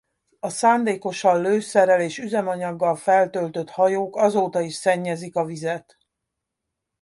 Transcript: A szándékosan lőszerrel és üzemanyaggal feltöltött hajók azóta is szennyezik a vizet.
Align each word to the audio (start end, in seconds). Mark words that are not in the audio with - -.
A 0.39 0.49
szándékosan 0.49 1.41
lőszerrel 1.41 2.01
és 2.01 2.17
üzemanyaggal 2.17 2.95
feltöltött 2.95 3.69
hajók 3.69 4.15
azóta 4.15 4.61
is 4.61 4.73
szennyezik 4.73 5.35
a 5.35 5.45
vizet. 5.45 5.97